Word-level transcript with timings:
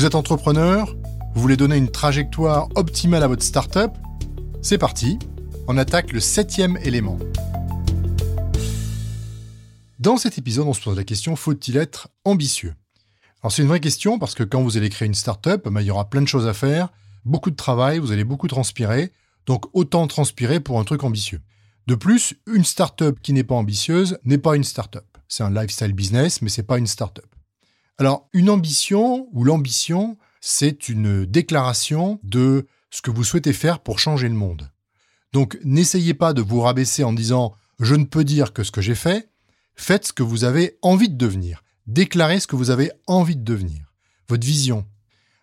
Vous 0.00 0.06
êtes 0.06 0.14
entrepreneur 0.14 0.96
Vous 1.34 1.42
voulez 1.42 1.58
donner 1.58 1.76
une 1.76 1.90
trajectoire 1.90 2.70
optimale 2.74 3.22
à 3.22 3.28
votre 3.28 3.42
startup 3.42 3.92
C'est 4.62 4.78
parti, 4.78 5.18
on 5.68 5.76
attaque 5.76 6.12
le 6.12 6.20
septième 6.20 6.78
élément. 6.78 7.18
Dans 9.98 10.16
cet 10.16 10.38
épisode, 10.38 10.66
on 10.68 10.72
se 10.72 10.80
pose 10.80 10.96
la 10.96 11.04
question 11.04 11.36
faut-il 11.36 11.76
être 11.76 12.08
ambitieux? 12.24 12.74
Alors 13.42 13.52
c'est 13.52 13.60
une 13.60 13.68
vraie 13.68 13.80
question 13.80 14.18
parce 14.18 14.34
que 14.34 14.42
quand 14.42 14.62
vous 14.62 14.78
allez 14.78 14.88
créer 14.88 15.04
une 15.04 15.12
startup, 15.12 15.68
ben, 15.68 15.82
il 15.82 15.88
y 15.88 15.90
aura 15.90 16.08
plein 16.08 16.22
de 16.22 16.28
choses 16.28 16.46
à 16.46 16.54
faire, 16.54 16.88
beaucoup 17.26 17.50
de 17.50 17.56
travail, 17.56 17.98
vous 17.98 18.10
allez 18.10 18.24
beaucoup 18.24 18.48
transpirer, 18.48 19.12
donc 19.44 19.66
autant 19.74 20.06
transpirer 20.06 20.60
pour 20.60 20.80
un 20.80 20.84
truc 20.84 21.04
ambitieux. 21.04 21.42
De 21.88 21.94
plus, 21.94 22.36
une 22.46 22.64
startup 22.64 23.20
qui 23.20 23.34
n'est 23.34 23.44
pas 23.44 23.54
ambitieuse 23.54 24.16
n'est 24.24 24.38
pas 24.38 24.56
une 24.56 24.64
startup. 24.64 25.04
C'est 25.28 25.42
un 25.42 25.50
lifestyle 25.50 25.92
business, 25.92 26.40
mais 26.40 26.48
c'est 26.48 26.62
pas 26.62 26.78
une 26.78 26.86
startup. 26.86 27.26
Alors, 28.00 28.30
une 28.32 28.48
ambition 28.48 29.28
ou 29.32 29.44
l'ambition, 29.44 30.16
c'est 30.40 30.88
une 30.88 31.26
déclaration 31.26 32.18
de 32.22 32.66
ce 32.88 33.02
que 33.02 33.10
vous 33.10 33.24
souhaitez 33.24 33.52
faire 33.52 33.80
pour 33.80 33.98
changer 33.98 34.26
le 34.26 34.34
monde. 34.34 34.70
Donc, 35.34 35.58
n'essayez 35.64 36.14
pas 36.14 36.32
de 36.32 36.40
vous 36.40 36.62
rabaisser 36.62 37.04
en 37.04 37.12
disant 37.12 37.54
je 37.78 37.94
ne 37.94 38.06
peux 38.06 38.24
dire 38.24 38.54
que 38.54 38.64
ce 38.64 38.70
que 38.70 38.80
j'ai 38.80 38.94
fait. 38.94 39.28
Faites 39.74 40.06
ce 40.06 40.12
que 40.14 40.22
vous 40.22 40.44
avez 40.44 40.78
envie 40.80 41.10
de 41.10 41.18
devenir. 41.18 41.62
Déclarez 41.86 42.40
ce 42.40 42.46
que 42.46 42.56
vous 42.56 42.70
avez 42.70 42.90
envie 43.06 43.36
de 43.36 43.44
devenir. 43.44 43.92
Votre 44.30 44.46
vision. 44.46 44.86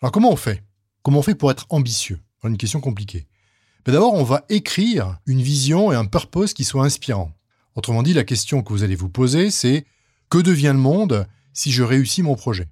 Alors, 0.00 0.12
comment 0.12 0.30
on 0.30 0.36
fait? 0.36 0.62
Comment 1.02 1.18
on 1.18 1.22
fait 1.22 1.34
pour 1.34 1.50
être 1.50 1.66
ambitieux? 1.70 2.20
Une 2.44 2.56
question 2.56 2.80
compliquée. 2.80 3.26
D'abord, 3.84 4.14
on 4.14 4.22
va 4.22 4.44
écrire 4.48 5.18
une 5.26 5.42
vision 5.42 5.90
et 5.90 5.96
un 5.96 6.06
purpose 6.06 6.54
qui 6.54 6.62
soit 6.62 6.84
inspirant. 6.84 7.32
Autrement 7.74 8.04
dit, 8.04 8.12
la 8.12 8.22
question 8.22 8.62
que 8.62 8.72
vous 8.72 8.84
allez 8.84 8.94
vous 8.94 9.08
poser, 9.08 9.50
c'est 9.50 9.86
que 10.30 10.38
devient 10.38 10.72
le 10.72 10.74
monde? 10.74 11.26
Si 11.54 11.72
je 11.72 11.82
réussis 11.82 12.22
mon 12.22 12.34
projet. 12.34 12.68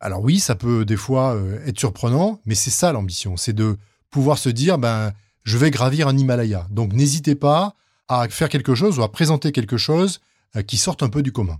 Alors 0.00 0.22
oui, 0.22 0.40
ça 0.40 0.54
peut 0.54 0.86
des 0.86 0.96
fois 0.96 1.34
euh, 1.34 1.62
être 1.66 1.78
surprenant, 1.78 2.40
mais 2.46 2.54
c'est 2.54 2.70
ça 2.70 2.92
l'ambition, 2.92 3.36
c'est 3.36 3.52
de 3.52 3.76
pouvoir 4.10 4.38
se 4.38 4.48
dire, 4.48 4.78
ben, 4.78 5.12
je 5.44 5.58
vais 5.58 5.70
gravir 5.70 6.08
un 6.08 6.16
Himalaya. 6.16 6.66
Donc 6.70 6.94
n'hésitez 6.94 7.34
pas 7.34 7.74
à 8.08 8.28
faire 8.28 8.48
quelque 8.48 8.74
chose 8.74 8.98
ou 8.98 9.02
à 9.02 9.12
présenter 9.12 9.52
quelque 9.52 9.76
chose 9.76 10.20
euh, 10.56 10.62
qui 10.62 10.78
sorte 10.78 11.02
un 11.02 11.10
peu 11.10 11.22
du 11.22 11.32
commun. 11.32 11.58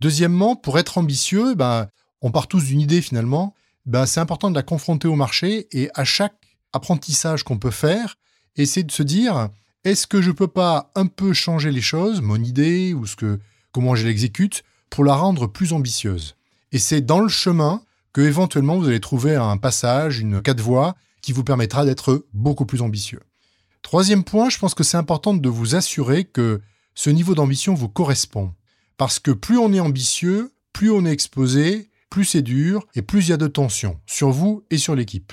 Deuxièmement, 0.00 0.54
pour 0.54 0.78
être 0.78 0.98
ambitieux, 0.98 1.54
ben, 1.54 1.88
on 2.20 2.30
part 2.30 2.46
tous 2.46 2.64
d'une 2.64 2.80
idée 2.80 3.00
finalement, 3.00 3.54
ben, 3.86 4.04
c'est 4.04 4.20
important 4.20 4.50
de 4.50 4.54
la 4.54 4.62
confronter 4.62 5.08
au 5.08 5.16
marché 5.16 5.66
et 5.72 5.90
à 5.94 6.04
chaque 6.04 6.36
apprentissage 6.72 7.42
qu'on 7.42 7.58
peut 7.58 7.70
faire, 7.70 8.16
essayer 8.56 8.84
de 8.84 8.92
se 8.92 9.02
dire, 9.02 9.48
est-ce 9.84 10.06
que 10.06 10.20
je 10.20 10.30
peux 10.30 10.48
pas 10.48 10.90
un 10.94 11.06
peu 11.06 11.32
changer 11.32 11.70
les 11.70 11.80
choses, 11.80 12.20
mon 12.20 12.42
idée 12.42 12.92
ou 12.92 13.06
ce 13.06 13.16
que, 13.16 13.40
comment 13.72 13.94
je 13.94 14.06
l'exécute, 14.06 14.62
pour 14.90 15.04
la 15.04 15.14
rendre 15.14 15.46
plus 15.46 15.72
ambitieuse. 15.72 16.36
Et 16.72 16.78
c'est 16.78 17.00
dans 17.00 17.20
le 17.20 17.28
chemin 17.28 17.82
que 18.12 18.20
éventuellement 18.20 18.78
vous 18.78 18.88
allez 18.88 19.00
trouver 19.00 19.36
un 19.36 19.56
passage, 19.56 20.20
une 20.20 20.42
quatre 20.42 20.60
voies 20.60 20.94
qui 21.22 21.32
vous 21.32 21.44
permettra 21.44 21.84
d'être 21.84 22.26
beaucoup 22.32 22.66
plus 22.66 22.82
ambitieux. 22.82 23.20
Troisième 23.82 24.24
point, 24.24 24.50
je 24.50 24.58
pense 24.58 24.74
que 24.74 24.84
c'est 24.84 24.96
important 24.96 25.34
de 25.34 25.48
vous 25.48 25.74
assurer 25.74 26.24
que 26.24 26.60
ce 26.94 27.10
niveau 27.10 27.34
d'ambition 27.34 27.74
vous 27.74 27.88
correspond. 27.88 28.52
Parce 28.96 29.18
que 29.18 29.30
plus 29.30 29.58
on 29.58 29.72
est 29.72 29.80
ambitieux, 29.80 30.52
plus 30.72 30.90
on 30.90 31.04
est 31.04 31.12
exposé, 31.12 31.90
plus 32.10 32.24
c'est 32.24 32.42
dur 32.42 32.86
et 32.94 33.02
plus 33.02 33.26
il 33.26 33.30
y 33.30 33.32
a 33.32 33.36
de 33.36 33.46
tension 33.46 34.00
sur 34.06 34.30
vous 34.30 34.64
et 34.70 34.78
sur 34.78 34.94
l'équipe. 34.94 35.32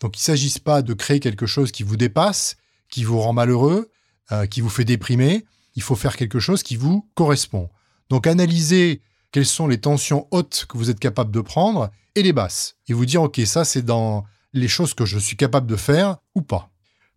Donc 0.00 0.16
il 0.16 0.20
ne 0.20 0.24
s'agisse 0.24 0.58
pas 0.58 0.82
de 0.82 0.94
créer 0.94 1.20
quelque 1.20 1.46
chose 1.46 1.72
qui 1.72 1.82
vous 1.82 1.96
dépasse, 1.96 2.56
qui 2.88 3.04
vous 3.04 3.18
rend 3.20 3.32
malheureux, 3.32 3.90
euh, 4.32 4.46
qui 4.46 4.60
vous 4.60 4.68
fait 4.68 4.84
déprimer. 4.84 5.44
Il 5.74 5.82
faut 5.82 5.96
faire 5.96 6.16
quelque 6.16 6.40
chose 6.40 6.62
qui 6.62 6.76
vous 6.76 7.08
correspond. 7.14 7.68
Donc 8.10 8.26
analysez 8.26 9.00
quelles 9.32 9.46
sont 9.46 9.68
les 9.68 9.80
tensions 9.80 10.26
hautes 10.30 10.66
que 10.68 10.76
vous 10.76 10.90
êtes 10.90 10.98
capable 10.98 11.30
de 11.30 11.40
prendre 11.40 11.90
et 12.14 12.22
les 12.22 12.32
basses. 12.32 12.76
Et 12.88 12.92
vous 12.92 13.06
dire, 13.06 13.22
OK, 13.22 13.40
ça 13.46 13.64
c'est 13.64 13.82
dans 13.82 14.24
les 14.52 14.68
choses 14.68 14.94
que 14.94 15.04
je 15.04 15.18
suis 15.18 15.36
capable 15.36 15.68
de 15.68 15.76
faire 15.76 16.18
ou 16.34 16.42
pas. 16.42 16.70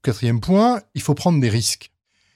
Quatrième 0.04 0.40
point, 0.40 0.82
il 0.94 1.02
faut 1.02 1.16
prendre 1.16 1.40
des 1.40 1.50
risques. 1.50 1.92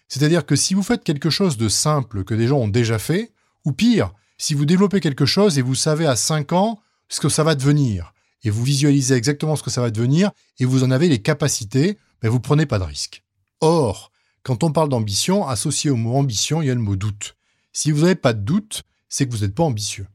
C'est-à-dire 0.07 0.46
que 0.46 0.56
si 0.56 0.73
vous 0.73 0.84
faites 0.84 1.03
quelque 1.03 1.29
chose 1.29 1.57
de 1.57 1.69
simple 1.69 2.23
que 2.23 2.34
des 2.34 2.47
gens 2.47 2.57
ont 2.57 2.67
déjà 2.67 2.97
fait, 2.97 3.31
ou 3.66 3.73
pire, 3.73 4.13
si 4.38 4.53
vous 4.53 4.66
développez 4.66 5.01
quelque 5.01 5.25
chose 5.25 5.57
et 5.59 5.62
vous 5.62 5.75
savez 5.75 6.06
à 6.06 6.16
5 6.16 6.53
ans 6.53 6.79
ce 7.09 7.19
que 7.19 7.29
ça 7.29 7.44
va 7.44 7.56
devenir, 7.56 8.13
et 8.44 8.50
vous 8.50 8.63
visualisez 8.63 9.16
exactement 9.16 9.56
ce 9.56 9.63
que 9.63 9.69
ça 9.69 9.81
va 9.81 9.91
devenir, 9.91 10.31
et 10.59 10.66
vous 10.66 10.84
en 10.84 10.91
avez 10.91 11.09
les 11.09 11.22
capacités, 11.22 11.97
mais 12.23 12.29
vous 12.29 12.40
prenez 12.40 12.66
pas 12.66 12.79
de 12.79 12.85
risque. 12.85 13.23
Or, 13.59 14.12
quand 14.44 14.63
on 14.63 14.72
parle 14.72 14.90
d'ambition, 14.90 15.46
associé 15.47 15.90
au 15.90 15.96
mot 15.96 16.16
ambition, 16.16 16.62
il 16.62 16.67
y 16.67 16.72
a 16.72 16.75
le 16.75 16.79
mot 16.79 16.96
doute. 16.96 17.36
Si 17.77 17.91
vous 17.91 18.01
n'avez 18.01 18.15
pas 18.15 18.33
de 18.33 18.41
doute, 18.41 18.81
c'est 19.07 19.27
que 19.27 19.31
vous 19.31 19.41
n'êtes 19.41 19.53
pas 19.53 19.61
ambitieux. 19.61 20.07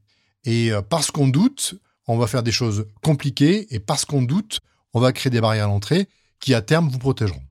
Et 0.43 0.73
euh, 0.73 0.83
parce 0.83 1.13
qu'on 1.13 1.29
doute, 1.29 1.77
on 2.09 2.19
va 2.19 2.27
faire 2.27 2.43
des 2.43 2.51
choses 2.51 2.87
compliquées, 3.05 3.73
et 3.73 3.79
parce 3.79 4.05
qu'on 4.05 4.23
doute, 4.23 4.59
on 4.95 4.99
va 4.99 5.13
créer 5.13 5.31
des 5.31 5.41
barrières 5.41 5.67
à 5.67 5.69
l'entrée 5.69 6.09
qui, 6.41 6.55
à 6.55 6.61
terme, 6.61 6.89
vous 6.89 6.99
protégeront. 6.99 7.45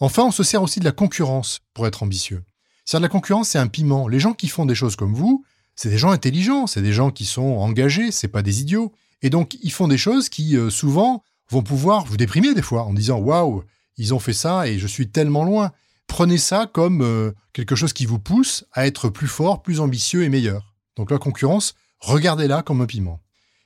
Enfin, 0.00 0.22
on 0.24 0.30
se 0.30 0.42
sert 0.42 0.62
aussi 0.62 0.80
de 0.80 0.86
la 0.86 0.92
concurrence 0.92 1.60
pour 1.74 1.86
être 1.86 2.02
ambitieux. 2.02 2.42
cest 2.86 3.02
la 3.02 3.10
concurrence, 3.10 3.50
c'est 3.50 3.58
un 3.58 3.66
piment. 3.66 4.08
Les 4.08 4.18
gens 4.18 4.32
qui 4.32 4.48
font 4.48 4.64
des 4.64 4.74
choses 4.74 4.96
comme 4.96 5.12
vous, 5.12 5.44
c'est 5.76 5.90
des 5.90 5.98
gens 5.98 6.10
intelligents, 6.10 6.66
c'est 6.66 6.80
des 6.80 6.94
gens 6.94 7.10
qui 7.10 7.26
sont 7.26 7.58
engagés, 7.58 8.12
c'est 8.12 8.28
pas 8.28 8.40
des 8.40 8.62
idiots. 8.62 8.94
Et 9.20 9.28
donc, 9.28 9.58
ils 9.62 9.72
font 9.72 9.88
des 9.88 9.98
choses 9.98 10.30
qui, 10.30 10.56
euh, 10.56 10.70
souvent, 10.70 11.22
vont 11.50 11.62
pouvoir 11.62 12.06
vous 12.06 12.16
déprimer 12.16 12.54
des 12.54 12.62
fois 12.62 12.84
en 12.84 12.94
disant 12.94 13.18
Waouh, 13.18 13.62
ils 13.98 14.14
ont 14.14 14.20
fait 14.20 14.32
ça 14.32 14.66
et 14.68 14.78
je 14.78 14.86
suis 14.86 15.10
tellement 15.10 15.44
loin. 15.44 15.70
Prenez 16.06 16.38
ça 16.38 16.66
comme 16.66 17.02
euh, 17.02 17.32
quelque 17.52 17.76
chose 17.76 17.92
qui 17.92 18.06
vous 18.06 18.18
pousse 18.18 18.64
à 18.72 18.86
être 18.86 19.08
plus 19.08 19.26
fort, 19.26 19.62
plus 19.62 19.80
ambitieux 19.80 20.22
et 20.22 20.28
meilleur. 20.28 20.74
Donc 20.96 21.10
la 21.10 21.18
concurrence, 21.18 21.74
regardez-la 22.00 22.62
comme 22.62 22.80
un 22.80 22.86
piment. 22.86 23.20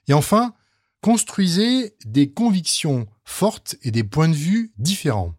Et 0.07 0.13
enfin, 0.13 0.55
construisez 1.01 1.95
des 2.05 2.31
convictions 2.31 3.07
fortes 3.25 3.77
et 3.83 3.91
des 3.91 4.05
points 4.05 4.29
de 4.29 4.35
vue 4.35 4.73
différents. 4.79 5.35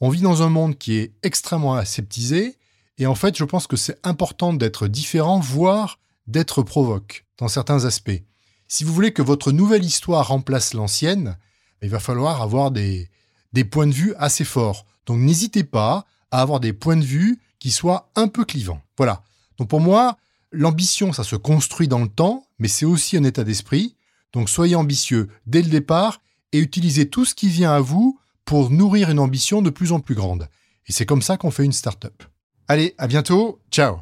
On 0.00 0.08
vit 0.08 0.22
dans 0.22 0.42
un 0.42 0.48
monde 0.48 0.78
qui 0.78 0.94
est 0.96 1.14
extrêmement 1.22 1.74
aseptisé, 1.74 2.58
et 2.98 3.06
en 3.06 3.14
fait, 3.14 3.36
je 3.36 3.44
pense 3.44 3.66
que 3.66 3.76
c'est 3.76 3.98
important 4.06 4.52
d'être 4.52 4.86
différent, 4.86 5.40
voire 5.40 5.98
d'être 6.26 6.62
provoque 6.62 7.26
dans 7.38 7.48
certains 7.48 7.84
aspects. 7.84 8.22
Si 8.68 8.84
vous 8.84 8.94
voulez 8.94 9.12
que 9.12 9.22
votre 9.22 9.52
nouvelle 9.52 9.84
histoire 9.84 10.28
remplace 10.28 10.74
l'ancienne, 10.74 11.36
il 11.82 11.90
va 11.90 12.00
falloir 12.00 12.40
avoir 12.40 12.70
des, 12.70 13.10
des 13.52 13.64
points 13.64 13.86
de 13.86 13.92
vue 13.92 14.14
assez 14.16 14.44
forts. 14.44 14.86
Donc 15.06 15.18
n'hésitez 15.18 15.64
pas 15.64 16.06
à 16.34 16.40
avoir 16.40 16.58
des 16.58 16.72
points 16.72 16.96
de 16.96 17.04
vue 17.04 17.38
qui 17.60 17.70
soient 17.70 18.10
un 18.16 18.26
peu 18.26 18.44
clivants. 18.44 18.82
Voilà. 18.96 19.22
Donc 19.56 19.68
pour 19.68 19.80
moi, 19.80 20.16
l'ambition, 20.50 21.12
ça 21.12 21.22
se 21.22 21.36
construit 21.36 21.86
dans 21.86 22.00
le 22.00 22.08
temps, 22.08 22.48
mais 22.58 22.66
c'est 22.66 22.84
aussi 22.84 23.16
un 23.16 23.22
état 23.22 23.44
d'esprit. 23.44 23.94
Donc 24.32 24.50
soyez 24.50 24.74
ambitieux 24.74 25.28
dès 25.46 25.62
le 25.62 25.70
départ 25.70 26.20
et 26.52 26.58
utilisez 26.58 27.08
tout 27.08 27.24
ce 27.24 27.36
qui 27.36 27.48
vient 27.48 27.72
à 27.72 27.80
vous 27.80 28.18
pour 28.44 28.70
nourrir 28.70 29.10
une 29.10 29.20
ambition 29.20 29.62
de 29.62 29.70
plus 29.70 29.92
en 29.92 30.00
plus 30.00 30.16
grande. 30.16 30.48
Et 30.88 30.92
c'est 30.92 31.06
comme 31.06 31.22
ça 31.22 31.36
qu'on 31.36 31.52
fait 31.52 31.64
une 31.64 31.72
start-up. 31.72 32.24
Allez, 32.66 32.94
à 32.98 33.06
bientôt. 33.06 33.60
Ciao 33.70 34.00